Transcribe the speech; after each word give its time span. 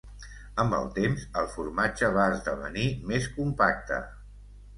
Amb 0.61 0.77
el 0.77 0.87
temps, 0.95 1.25
el 1.41 1.49
formatge 1.57 2.09
va 2.15 2.25
esdevenir 2.37 2.87
més 3.13 3.29
compacte. 3.37 4.01